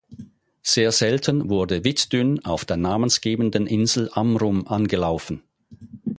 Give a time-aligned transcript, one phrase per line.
[0.63, 5.43] Sehr selten wurde Wittdün auf der namensgebenden Insel Amrum angelaufen.